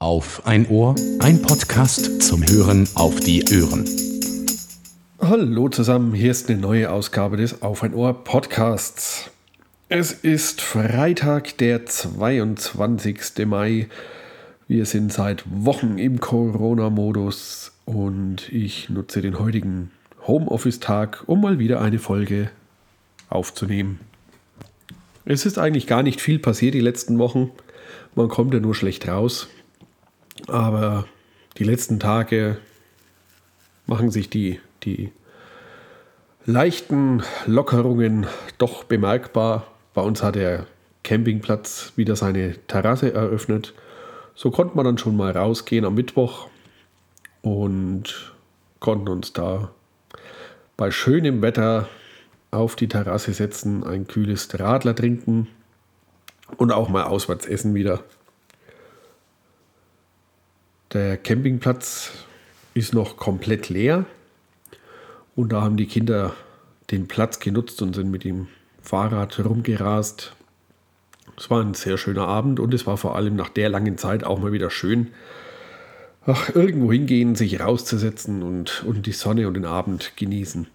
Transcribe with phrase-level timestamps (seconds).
[0.00, 3.84] Auf ein Ohr, ein Podcast zum Hören auf die Ohren.
[5.20, 9.28] Hallo zusammen, hier ist eine neue Ausgabe des Auf ein Ohr Podcasts.
[9.88, 13.44] Es ist Freitag, der 22.
[13.44, 13.88] Mai.
[14.68, 19.90] Wir sind seit Wochen im Corona-Modus und ich nutze den heutigen
[20.28, 22.52] Homeoffice-Tag, um mal wieder eine Folge
[23.30, 23.98] aufzunehmen.
[25.24, 27.50] Es ist eigentlich gar nicht viel passiert die letzten Wochen.
[28.14, 29.48] Man kommt ja nur schlecht raus.
[30.48, 31.06] Aber
[31.58, 32.58] die letzten Tage
[33.86, 35.12] machen sich die, die
[36.46, 38.26] leichten Lockerungen
[38.56, 39.66] doch bemerkbar.
[39.92, 40.66] Bei uns hat der
[41.04, 43.74] Campingplatz wieder seine Terrasse eröffnet.
[44.34, 46.48] So konnte man dann schon mal rausgehen am Mittwoch
[47.42, 48.34] und
[48.80, 49.70] konnten uns da
[50.76, 51.88] bei schönem Wetter
[52.50, 55.48] auf die Terrasse setzen, ein kühles Radler trinken
[56.56, 58.04] und auch mal auswärts essen wieder.
[60.94, 62.12] Der Campingplatz
[62.72, 64.06] ist noch komplett leer
[65.36, 66.32] und da haben die Kinder
[66.90, 68.48] den Platz genutzt und sind mit dem
[68.80, 70.34] Fahrrad rumgerast.
[71.36, 74.24] Es war ein sehr schöner Abend und es war vor allem nach der langen Zeit
[74.24, 75.08] auch mal wieder schön,
[76.24, 80.68] ach, irgendwo hingehen, sich rauszusetzen und, und die Sonne und den Abend genießen.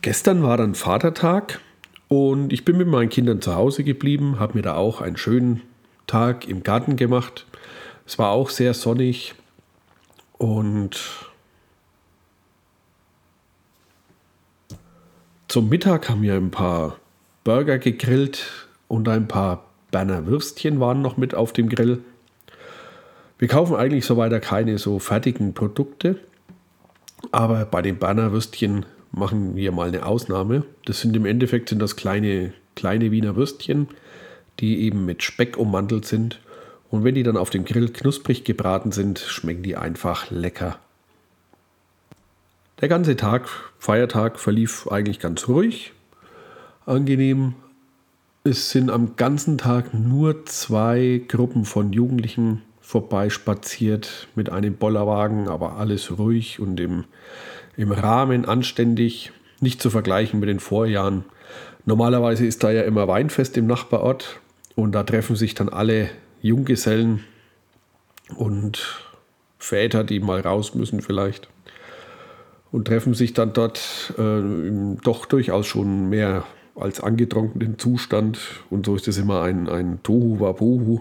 [0.00, 1.58] Gestern war dann Vatertag
[2.06, 5.62] und ich bin mit meinen Kindern zu Hause geblieben, habe mir da auch einen schönen
[6.06, 7.46] Tag im Garten gemacht.
[8.10, 9.36] Es war auch sehr sonnig
[10.36, 11.00] und
[15.46, 16.98] zum Mittag haben wir ein paar
[17.44, 22.02] Burger gegrillt und ein paar Berner Würstchen waren noch mit auf dem Grill.
[23.38, 26.18] Wir kaufen eigentlich so weiter keine so fertigen Produkte,
[27.30, 30.64] aber bei den Berner Würstchen machen wir mal eine Ausnahme.
[30.84, 33.86] Das sind im Endeffekt sind das kleine, kleine Wiener Würstchen,
[34.58, 36.40] die eben mit Speck ummantelt sind
[36.90, 40.78] und wenn die dann auf dem Grill knusprig gebraten sind, schmecken die einfach lecker.
[42.80, 45.92] Der ganze Tag, Feiertag, verlief eigentlich ganz ruhig,
[46.86, 47.54] angenehm.
[48.42, 55.76] Es sind am ganzen Tag nur zwei Gruppen von Jugendlichen vorbeispaziert mit einem Bollerwagen, aber
[55.76, 57.04] alles ruhig und im,
[57.76, 59.30] im Rahmen anständig,
[59.60, 61.24] nicht zu vergleichen mit den Vorjahren.
[61.84, 64.40] Normalerweise ist da ja immer Weinfest im Nachbarort
[64.74, 66.10] und da treffen sich dann alle
[66.42, 67.24] Junggesellen
[68.36, 69.04] und
[69.58, 71.48] Väter, die mal raus müssen vielleicht.
[72.72, 74.42] Und treffen sich dann dort äh,
[75.02, 76.44] doch durchaus schon mehr
[76.76, 78.38] als angetrunkenen Zustand.
[78.70, 81.00] Und so ist es immer ein, ein Tohu Wabohu.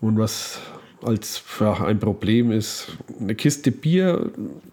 [0.00, 0.60] Und was
[1.06, 2.88] als ja, ein Problem ist,
[3.20, 4.30] eine Kiste Bier,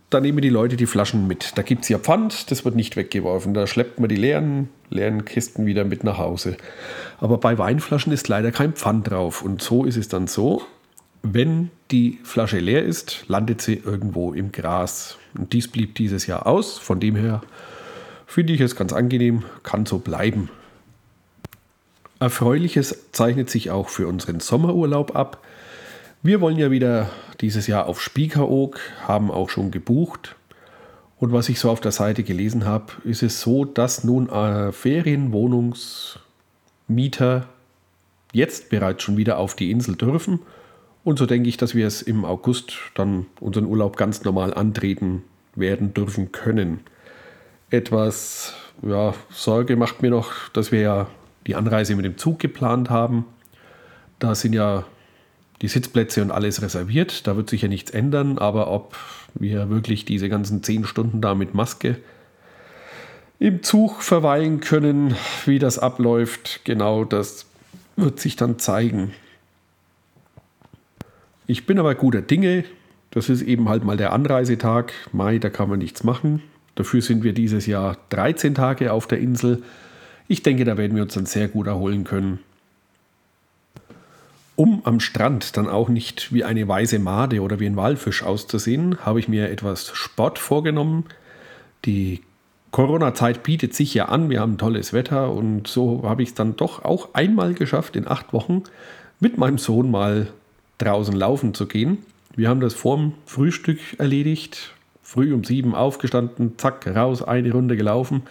[0.10, 1.54] da nehmen die Leute die Flaschen mit.
[1.56, 3.54] Da gibt es ja Pfand, das wird nicht weggeworfen.
[3.54, 6.58] Da schleppt man die leeren, leeren Kisten wieder mit nach Hause.
[7.20, 9.42] Aber bei Weinflaschen ist leider kein Pfand drauf.
[9.42, 10.64] Und so ist es dann so,
[11.22, 15.18] wenn die Flasche leer ist, landet sie irgendwo im Gras.
[15.38, 16.78] Und dies blieb dieses Jahr aus.
[16.78, 17.42] Von dem her
[18.28, 20.50] finde ich es ganz angenehm, kann so bleiben.
[22.20, 25.44] Erfreuliches zeichnet sich auch für unseren Sommerurlaub ab.
[26.25, 27.09] Wir wollen ja wieder
[27.41, 30.38] dieses Jahr auf Spiekeroog, haben auch schon gebucht.
[31.17, 34.72] Und was ich so auf der Seite gelesen habe, ist es so, dass nun äh,
[34.72, 37.50] Ferienwohnungsmieter
[38.31, 40.39] jetzt bereits schon wieder auf die Insel dürfen.
[41.03, 45.23] Und so denke ich, dass wir es im August dann unseren Urlaub ganz normal antreten
[45.55, 46.79] werden dürfen können.
[47.69, 51.07] Etwas ja, Sorge macht mir noch, dass wir ja
[51.47, 53.25] die Anreise mit dem Zug geplant haben.
[54.19, 54.85] Da sind ja
[55.63, 57.25] die Sitzplätze und alles reserviert.
[57.25, 58.97] Da wird sich ja nichts ändern, aber ob
[59.34, 61.97] wir wirklich diese ganzen zehn Stunden da mit Maske
[63.40, 65.16] im Zug verweilen können,
[65.46, 67.46] wie das abläuft, genau das
[67.96, 69.13] wird sich dann zeigen.
[71.47, 72.66] Ich bin aber guter Dinge.
[73.12, 74.91] Das ist eben halt mal der Anreisetag.
[75.13, 76.41] Mai, da kann man nichts machen.
[76.75, 79.63] Dafür sind wir dieses Jahr 13 Tage auf der Insel.
[80.28, 82.40] Ich denke, da werden wir uns dann sehr gut erholen können
[84.63, 88.97] um am Strand dann auch nicht wie eine weiße Made oder wie ein Walfisch auszusehen,
[89.05, 91.03] habe ich mir etwas Sport vorgenommen.
[91.84, 92.22] Die
[92.72, 96.55] Corona-Zeit bietet sich ja an, wir haben tolles Wetter und so habe ich es dann
[96.55, 98.64] doch auch einmal geschafft, in acht Wochen
[99.20, 100.28] mit meinem Sohn mal
[100.78, 101.97] draußen laufen zu gehen.
[102.34, 108.23] Wir haben das vorm Frühstück erledigt, früh um sieben aufgestanden, zack, raus, eine Runde gelaufen.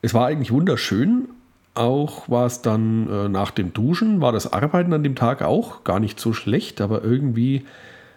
[0.00, 1.28] Es war eigentlich wunderschön,
[1.74, 5.84] auch war es dann äh, nach dem Duschen, war das Arbeiten an dem Tag auch
[5.84, 7.64] gar nicht so schlecht, aber irgendwie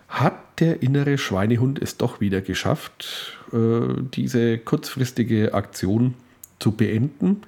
[0.09, 6.13] hat der innere Schweinehund es doch wieder geschafft, äh, diese kurzfristige Aktion
[6.59, 7.41] zu beenden.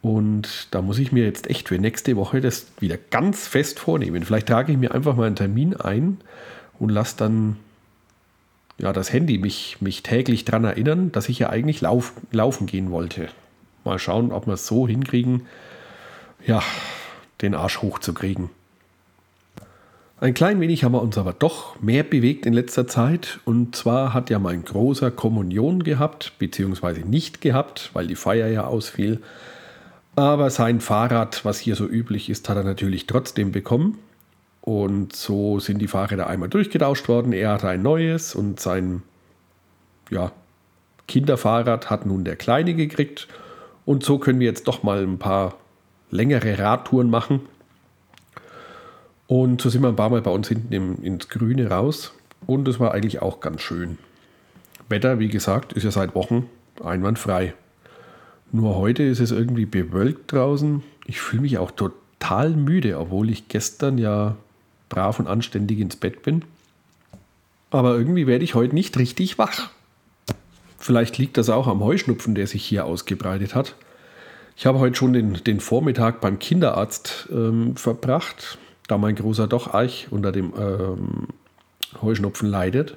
[0.00, 4.24] Und da muss ich mir jetzt echt für nächste Woche das wieder ganz fest vornehmen.
[4.24, 6.18] Vielleicht trage ich mir einfach mal einen Termin ein
[6.78, 7.56] und lasse dann
[8.78, 12.90] ja, das Handy mich, mich täglich daran erinnern, dass ich ja eigentlich lauf, laufen gehen
[12.90, 13.28] wollte.
[13.88, 15.46] Mal schauen, ob wir es so hinkriegen,
[16.46, 16.62] ja,
[17.40, 18.50] den Arsch hochzukriegen.
[20.20, 23.38] Ein klein wenig haben wir uns aber doch mehr bewegt in letzter Zeit.
[23.44, 28.66] Und zwar hat ja mein großer Kommunion gehabt, beziehungsweise nicht gehabt, weil die Feier ja
[28.66, 29.22] ausfiel.
[30.16, 33.98] Aber sein Fahrrad, was hier so üblich ist, hat er natürlich trotzdem bekommen.
[34.60, 37.32] Und so sind die Fahrräder einmal durchgetauscht worden.
[37.32, 39.02] Er hatte ein neues und sein
[40.10, 40.32] ja,
[41.06, 43.28] Kinderfahrrad hat nun der Kleine gekriegt.
[43.88, 45.56] Und so können wir jetzt doch mal ein paar
[46.10, 47.40] längere Radtouren machen.
[49.26, 52.12] Und so sind wir ein paar Mal bei uns hinten im, ins Grüne raus.
[52.46, 53.96] Und es war eigentlich auch ganz schön.
[54.90, 56.50] Wetter, wie gesagt, ist ja seit Wochen
[56.84, 57.54] einwandfrei.
[58.52, 60.82] Nur heute ist es irgendwie bewölkt draußen.
[61.06, 64.36] Ich fühle mich auch total müde, obwohl ich gestern ja
[64.90, 66.44] brav und anständig ins Bett bin.
[67.70, 69.70] Aber irgendwie werde ich heute nicht richtig wach.
[70.78, 73.74] Vielleicht liegt das auch am Heuschnupfen, der sich hier ausgebreitet hat.
[74.56, 79.74] Ich habe heute schon den, den Vormittag beim Kinderarzt ähm, verbracht, da mein großer doch
[79.74, 81.28] Eich unter dem ähm,
[82.00, 82.96] Heuschnupfen leidet.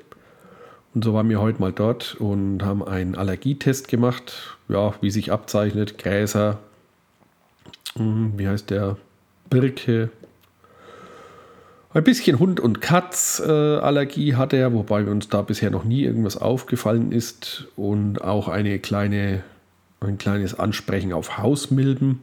[0.94, 4.58] Und so waren wir heute mal dort und haben einen Allergietest gemacht.
[4.70, 6.60] Ja, wie sich abzeichnet, Gräser,
[7.96, 8.98] hm, wie heißt der,
[9.50, 10.10] Birke.
[11.94, 16.38] Ein bisschen Hund- und Katz-Allergie äh, hatte er, wobei uns da bisher noch nie irgendwas
[16.38, 17.68] aufgefallen ist.
[17.76, 19.44] Und auch eine kleine,
[20.00, 22.20] ein kleines Ansprechen auf Hausmilben.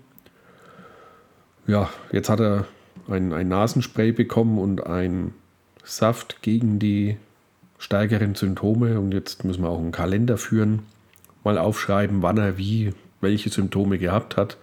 [1.67, 2.65] Ja, jetzt hat er
[3.11, 5.35] ein, ein Nasenspray bekommen und ein
[5.85, 7.19] Saft gegen die
[7.79, 10.81] stärkeren Symptome und jetzt müssen wir auch einen Kalender führen,
[11.45, 14.57] mal aufschreiben, wann er wie, welche Symptome gehabt hat.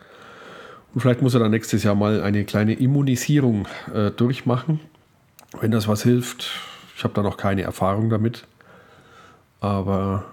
[0.93, 4.79] Und vielleicht muss er dann nächstes Jahr mal eine kleine Immunisierung äh, durchmachen,
[5.61, 6.51] wenn das was hilft.
[6.95, 8.45] Ich habe da noch keine Erfahrung damit,
[9.59, 10.25] aber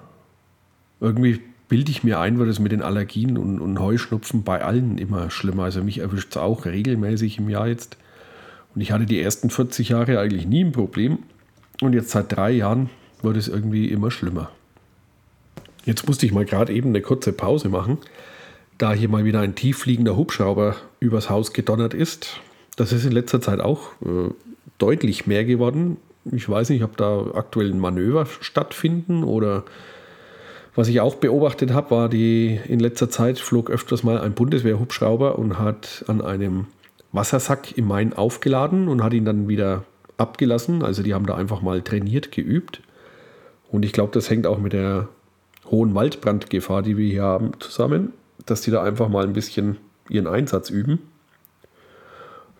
[1.00, 4.98] irgendwie bilde ich mir ein, wird es mit den Allergien und, und Heuschnupfen bei allen
[4.98, 5.64] immer schlimmer.
[5.64, 7.96] Also mich erwischt es auch regelmäßig im Jahr jetzt.
[8.74, 11.18] Und ich hatte die ersten 40 Jahre eigentlich nie ein Problem.
[11.80, 12.90] Und jetzt seit drei Jahren
[13.22, 14.50] wird es irgendwie immer schlimmer.
[15.84, 17.98] Jetzt musste ich mal gerade eben eine kurze Pause machen,
[18.78, 22.40] da hier mal wieder ein tieffliegender Hubschrauber übers Haus gedonnert ist.
[22.76, 24.30] Das ist in letzter Zeit auch äh,
[24.78, 25.96] deutlich mehr geworden.
[26.24, 29.64] Ich weiß nicht, ob da aktuell ein Manöver stattfinden oder
[30.74, 35.38] was ich auch beobachtet habe, war die in letzter Zeit flog öfters mal ein Bundeswehrhubschrauber
[35.38, 36.66] und hat an einem
[37.12, 39.84] Wassersack im Main aufgeladen und hat ihn dann wieder
[40.16, 40.82] abgelassen.
[40.82, 42.80] Also die haben da einfach mal trainiert, geübt.
[43.70, 45.08] Und ich glaube, das hängt auch mit der
[45.70, 48.12] hohen Waldbrandgefahr, die wir hier haben, zusammen,
[48.46, 49.76] dass die da einfach mal ein bisschen
[50.08, 51.00] ihren Einsatz üben.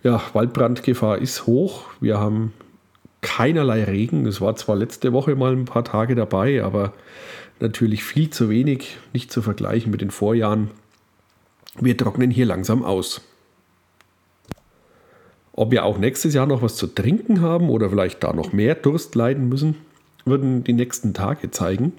[0.03, 1.85] Ja, Waldbrandgefahr ist hoch.
[2.01, 2.53] Wir haben
[3.21, 4.27] keinerlei Regen.
[4.27, 6.93] Es war zwar letzte Woche mal ein paar Tage dabei, aber
[7.61, 10.71] natürlich viel zu wenig, nicht zu vergleichen mit den Vorjahren.
[11.81, 13.21] Wir trocknen hier langsam aus.
[15.53, 18.75] Ob wir auch nächstes Jahr noch was zu trinken haben oder vielleicht da noch mehr
[18.75, 19.77] Durst leiden müssen,
[20.25, 21.93] würden die nächsten Tage zeigen.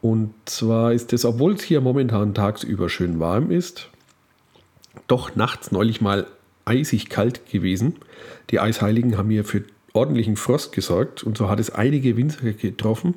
[0.00, 3.88] Und zwar ist es, obwohl es hier momentan tagsüber schön warm ist,
[5.08, 6.26] doch nachts neulich mal
[6.66, 7.96] eisig kalt gewesen.
[8.50, 9.64] Die Eisheiligen haben hier für
[9.94, 13.14] ordentlichen Frost gesorgt und so hat es einige Winzer getroffen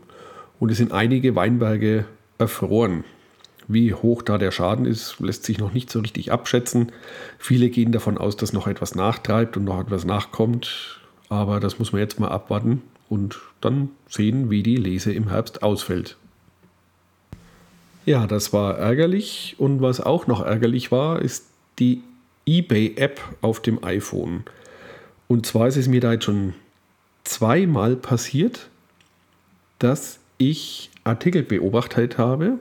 [0.60, 2.06] und es sind einige Weinberge
[2.38, 3.04] erfroren.
[3.68, 6.92] Wie hoch da der Schaden ist, lässt sich noch nicht so richtig abschätzen.
[7.38, 11.00] Viele gehen davon aus, dass noch etwas nachtreibt und noch etwas nachkommt.
[11.30, 15.62] Aber das muss man jetzt mal abwarten und dann sehen, wie die Lese im Herbst
[15.62, 16.18] ausfällt.
[18.06, 19.56] Ja, das war ärgerlich.
[19.60, 21.46] Und was auch noch ärgerlich war, ist
[21.78, 22.02] die
[22.50, 24.44] eBay-App auf dem iPhone.
[25.28, 26.54] Und zwar ist es mir da jetzt schon
[27.24, 28.70] zweimal passiert,
[29.78, 32.60] dass ich Artikel beobachtet habe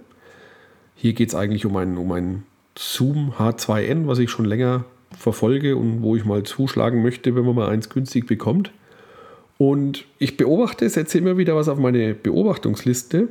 [1.00, 2.42] hier geht es eigentlich um ein, um ein
[2.76, 4.84] Zoom H2N, was ich schon länger
[5.16, 8.72] verfolge und wo ich mal zuschlagen möchte, wenn man mal eins günstig bekommt.
[9.58, 13.28] Und ich beobachte, setze immer wieder was auf meine Beobachtungsliste.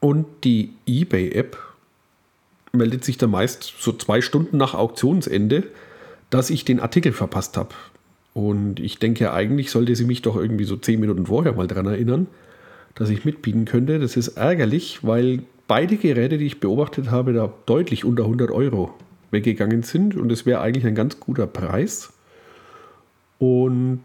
[0.00, 1.56] Und die eBay-App
[2.74, 5.64] meldet sich dann meist so zwei Stunden nach Auktionsende,
[6.30, 7.74] dass ich den Artikel verpasst habe.
[8.32, 11.86] Und ich denke, eigentlich sollte sie mich doch irgendwie so zehn Minuten vorher mal daran
[11.86, 12.26] erinnern,
[12.94, 13.98] dass ich mitbieten könnte.
[14.00, 18.92] Das ist ärgerlich, weil beide Geräte, die ich beobachtet habe, da deutlich unter 100 Euro
[19.30, 22.12] weggegangen sind und es wäre eigentlich ein ganz guter Preis.
[23.38, 24.02] Und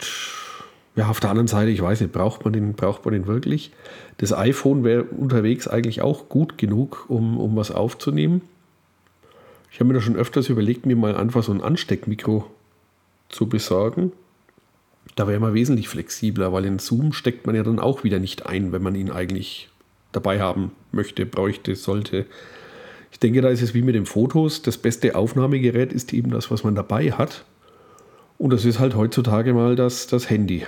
[0.96, 3.72] ja, auf der anderen Seite, ich weiß nicht, braucht man den, braucht man den wirklich?
[4.18, 8.42] Das iPhone wäre unterwegs eigentlich auch gut genug, um, um was aufzunehmen.
[9.72, 12.50] Ich habe mir da schon öfters überlegt, mir mal einfach so ein Ansteckmikro
[13.30, 14.12] zu besorgen.
[15.16, 18.46] Da wäre man wesentlich flexibler, weil in Zoom steckt man ja dann auch wieder nicht
[18.46, 19.70] ein, wenn man ihn eigentlich
[20.12, 22.26] dabei haben möchte, bräuchte, sollte.
[23.12, 24.62] Ich denke, da ist es wie mit den Fotos.
[24.62, 27.46] Das beste Aufnahmegerät ist eben das, was man dabei hat.
[28.38, 30.66] Und das ist halt heutzutage mal das, das Handy.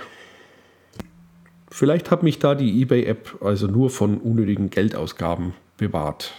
[1.70, 6.34] Vielleicht hat mich da die eBay-App also nur von unnötigen Geldausgaben bewahrt.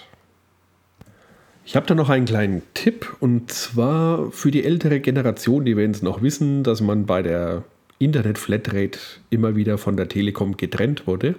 [1.66, 5.92] Ich habe da noch einen kleinen Tipp und zwar für die ältere Generation, die werden
[5.92, 7.64] es noch wissen, dass man bei der
[8.00, 11.36] Internet-Flatrate immer wieder von der Telekom getrennt wurde.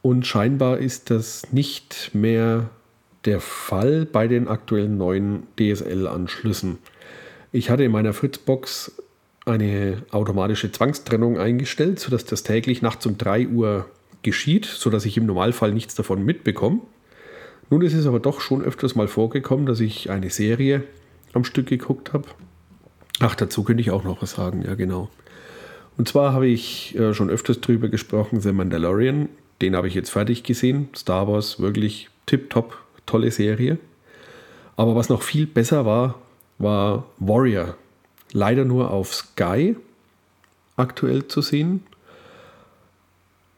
[0.00, 2.70] Und scheinbar ist das nicht mehr
[3.26, 6.78] der Fall bei den aktuellen neuen DSL-Anschlüssen.
[7.52, 9.02] Ich hatte in meiner Fritzbox
[9.44, 13.86] eine automatische Zwangstrennung eingestellt, sodass das täglich nachts um 3 Uhr
[14.22, 16.80] geschieht, sodass ich im Normalfall nichts davon mitbekomme.
[17.70, 20.84] Nun ist es aber doch schon öfters mal vorgekommen, dass ich eine Serie
[21.32, 22.26] am Stück geguckt habe.
[23.20, 25.08] Ach, dazu könnte ich auch noch was sagen, ja genau.
[25.96, 29.28] Und zwar habe ich äh, schon öfters drüber gesprochen, The Mandalorian,
[29.62, 30.88] den habe ich jetzt fertig gesehen.
[30.94, 33.78] Star Wars, wirklich tipptopp, tolle Serie.
[34.76, 36.20] Aber was noch viel besser war,
[36.58, 37.76] war Warrior
[38.32, 39.76] leider nur auf Sky
[40.76, 41.84] aktuell zu sehen.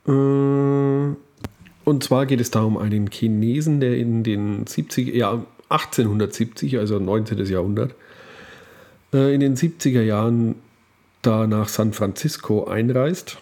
[0.07, 1.17] Äh,
[1.89, 6.99] und zwar geht es da um einen Chinesen, der in den 70 ja, 1870, also
[6.99, 7.47] 19.
[7.47, 7.95] Jahrhundert,
[9.15, 10.57] äh, in den 70er Jahren
[11.23, 13.39] da nach San Francisco einreist.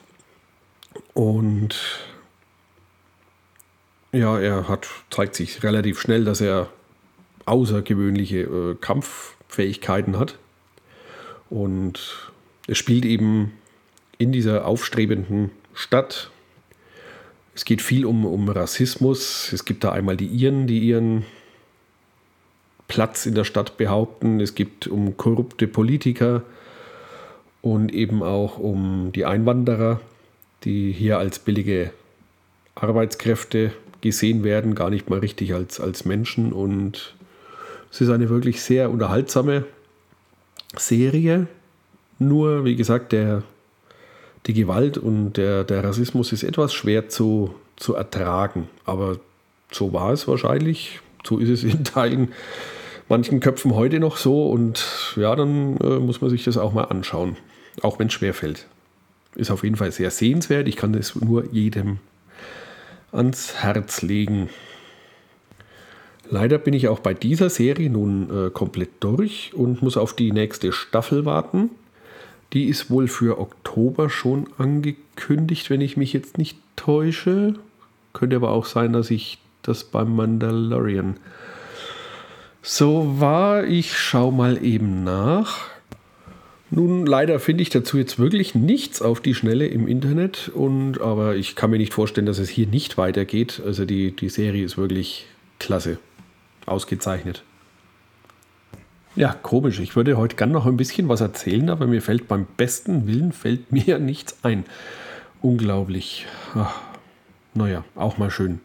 [1.13, 1.75] Und
[4.13, 6.71] ja, er hat, zeigt sich relativ schnell, dass er
[7.47, 10.39] außergewöhnliche äh, Kampffähigkeiten hat.
[11.51, 12.31] Und
[12.69, 13.55] es spielt eben
[14.19, 16.31] in dieser aufstrebenden Stadt.
[17.57, 19.51] Es geht viel um, um Rassismus.
[19.51, 21.25] Es gibt da einmal die Iren, die ihren
[22.87, 24.41] Platz in der Stadt behaupten.
[24.41, 26.43] Es gibt um korrupte Politiker
[27.63, 30.01] und eben auch um die Einwanderer,
[30.65, 31.93] die hier als billige
[32.75, 33.73] Arbeitskräfte
[34.03, 36.53] gesehen werden, gar nicht mal richtig als, als Menschen.
[36.53, 37.15] Und
[37.91, 39.65] es ist eine wirklich sehr unterhaltsame
[40.77, 41.47] Serie.
[42.19, 43.45] Nur, wie gesagt, der,
[44.47, 48.69] die Gewalt und der, der Rassismus ist etwas schwer zu, zu ertragen.
[48.85, 49.19] Aber
[49.73, 51.01] so war es wahrscheinlich.
[51.27, 52.33] So ist es in Teilen
[53.09, 54.49] manchen Köpfen heute noch so.
[54.49, 57.37] Und ja, dann äh, muss man sich das auch mal anschauen.
[57.83, 58.67] Auch wenn es schwer fällt.
[59.35, 60.69] Ist auf jeden Fall sehr sehenswert.
[60.69, 61.99] Ich kann es nur jedem
[63.13, 64.49] ans Herz legen.
[66.29, 70.33] Leider bin ich auch bei dieser Serie nun äh, komplett durch und muss auf die
[70.33, 71.71] nächste Staffel warten.
[72.53, 77.55] Die ist wohl für Oktober schon angekündigt, wenn ich mich jetzt nicht täusche.
[78.13, 81.17] Könnte aber auch sein, dass ich das beim Mandalorian
[82.63, 83.65] so war.
[83.65, 85.69] Ich schaue mal eben nach.
[86.71, 90.51] Nun, leider finde ich dazu jetzt wirklich nichts auf die Schnelle im Internet.
[90.53, 93.63] Und, aber ich kann mir nicht vorstellen, dass es hier nicht weitergeht.
[93.65, 95.27] Also die, die Serie ist wirklich
[95.59, 95.99] klasse
[96.67, 97.45] ausgezeichnet.
[99.17, 99.81] Ja, komisch.
[99.81, 103.33] Ich würde heute gern noch ein bisschen was erzählen, aber mir fällt beim besten Willen
[103.33, 104.65] fällt mir nichts ein.
[105.41, 106.27] Unglaublich.
[106.55, 106.79] Ach,
[107.55, 108.61] naja, auch mal schön.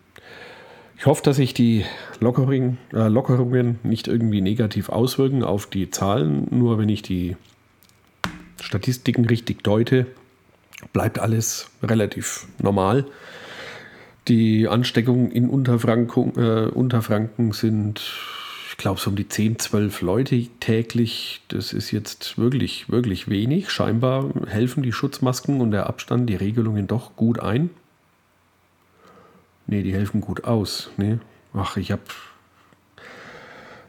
[0.97, 1.85] Ich hoffe, dass sich die
[2.19, 6.47] Lockering, äh, Lockerungen nicht irgendwie negativ auswirken auf die Zahlen.
[6.51, 7.37] Nur wenn ich die
[8.61, 10.05] Statistiken richtig deute,
[10.91, 13.05] bleibt alles relativ normal.
[14.27, 18.01] Die Ansteckungen in Unterfranken, äh, Unterfranken sind,
[18.81, 21.41] glaube, so um die 10, 12 Leute täglich.
[21.47, 23.69] Das ist jetzt wirklich, wirklich wenig.
[23.69, 27.69] Scheinbar helfen die Schutzmasken und der Abstand, die Regelungen doch gut ein.
[29.67, 30.89] Nee, die helfen gut aus.
[30.97, 31.19] Nee.
[31.53, 32.01] Ach, ich habe.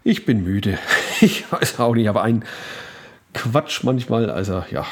[0.04, 0.78] Ich bin müde.
[1.20, 2.44] Ich weiß auch nicht, aber ein
[3.32, 4.28] Quatsch manchmal.
[4.28, 4.84] Also, ja,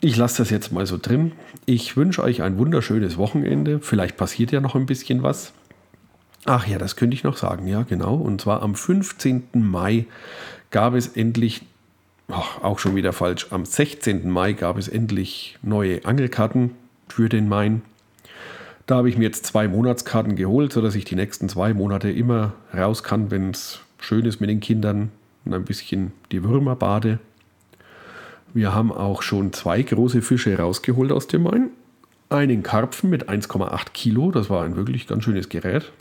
[0.00, 1.32] ich lasse das jetzt mal so drin.
[1.66, 3.78] Ich wünsche euch ein wunderschönes Wochenende.
[3.78, 5.52] Vielleicht passiert ja noch ein bisschen was.
[6.46, 7.66] Ach ja, das könnte ich noch sagen.
[7.66, 8.14] Ja, genau.
[8.14, 9.48] Und zwar am 15.
[9.54, 10.06] Mai
[10.70, 11.62] gab es endlich,
[12.28, 14.28] ach, auch schon wieder falsch, am 16.
[14.30, 16.72] Mai gab es endlich neue Angelkarten
[17.08, 17.82] für den Main.
[18.86, 22.54] Da habe ich mir jetzt zwei Monatskarten geholt, sodass ich die nächsten zwei Monate immer
[22.74, 25.12] raus kann, wenn es schön ist mit den Kindern
[25.44, 27.18] und ein bisschen die Würmer bade.
[28.52, 31.70] Wir haben auch schon zwei große Fische rausgeholt aus dem Main.
[32.30, 35.92] Einen Karpfen mit 1,8 Kilo, das war ein wirklich ganz schönes Gerät.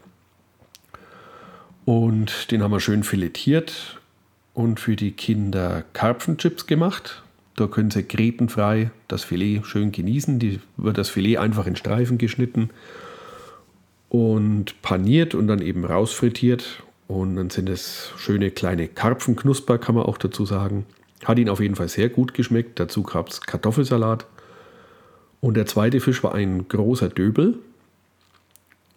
[1.90, 4.00] Und den haben wir schön filetiert
[4.54, 7.24] und für die Kinder Karpfenchips gemacht.
[7.56, 10.38] Da können sie grätenfrei das Filet schön genießen.
[10.38, 12.70] Die wird das Filet einfach in Streifen geschnitten
[14.08, 16.84] und paniert und dann eben rausfrittiert.
[17.08, 20.86] Und dann sind es schöne kleine Karpfenknusper, kann man auch dazu sagen.
[21.26, 22.80] Hat ihn auf jeden Fall sehr gut geschmeckt.
[22.80, 24.28] Dazu gab es Kartoffelsalat.
[25.42, 27.58] Und der zweite Fisch war ein großer Döbel.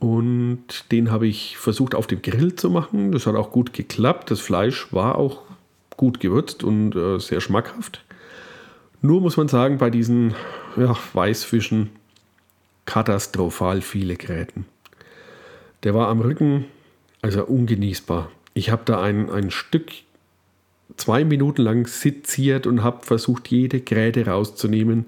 [0.02, 3.12] Und den habe ich versucht auf dem Grill zu machen.
[3.12, 4.32] Das hat auch gut geklappt.
[4.32, 5.42] Das Fleisch war auch
[5.96, 8.04] gut gewürzt und äh, sehr schmackhaft.
[9.00, 10.34] Nur muss man sagen, bei diesen
[10.76, 11.90] ja, Weißfischen
[12.84, 14.64] katastrophal viele Gräten.
[15.84, 16.64] Der war am Rücken
[17.20, 18.28] also ungenießbar.
[18.54, 19.92] Ich habe da ein, ein Stück
[20.96, 25.06] zwei Minuten lang seziert und habe versucht, jede Gräte rauszunehmen.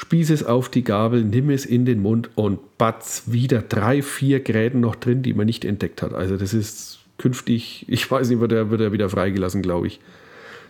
[0.00, 4.40] Spieß es auf die Gabel, nimm es in den Mund und batz, wieder drei, vier
[4.40, 6.14] Gräten noch drin, die man nicht entdeckt hat.
[6.14, 10.00] Also das ist künftig, ich weiß nicht, wird er, wird er wieder freigelassen, glaube ich.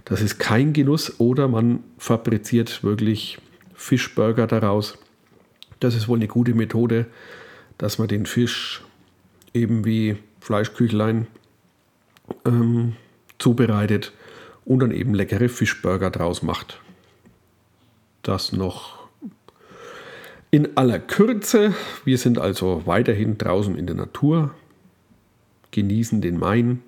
[0.04, 3.38] Das ist kein Genuss oder man fabriziert wirklich
[3.74, 4.98] Fischburger daraus.
[5.78, 7.06] Das ist wohl eine gute Methode,
[7.78, 8.82] dass man den Fisch
[9.54, 11.28] eben wie Fleischküchlein
[12.44, 12.96] ähm,
[13.38, 14.12] zubereitet
[14.64, 16.80] und dann eben leckere Fischburger draus macht.
[18.22, 18.99] Das noch
[20.50, 21.74] in aller Kürze.
[22.04, 24.54] Wir sind also weiterhin draußen in der Natur,
[25.70, 26.82] genießen den Main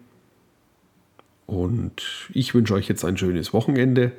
[1.46, 4.12] und ich wünsche euch jetzt ein schönes Wochenende,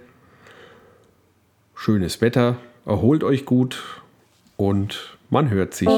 [1.76, 3.84] schönes Wetter, erholt euch gut
[4.56, 5.90] und man hört sich.